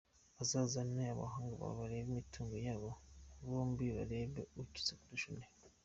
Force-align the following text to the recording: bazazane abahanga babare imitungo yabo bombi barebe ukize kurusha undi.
bazazane 0.35 1.03
abahanga 1.13 1.53
babare 1.63 1.95
imitungo 1.99 2.55
yabo 2.67 2.89
bombi 3.47 3.85
barebe 3.95 4.41
ukize 4.61 4.93
kurusha 5.01 5.27
undi. 5.33 5.47